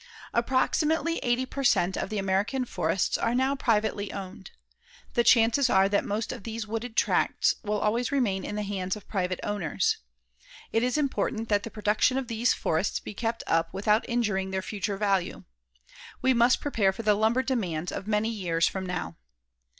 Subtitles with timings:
[0.33, 4.49] Approximately eighty per cent of the American forests are now privately owned.
[5.13, 8.95] The chances are that most of these wooded tracts will always remain in the hands
[8.95, 9.97] of private owners.
[10.71, 14.63] It is important that the production of these forests be kept up without injuring their
[14.63, 15.43] future value.
[16.23, 19.17] We must prepare for the lumber demands of many years from now.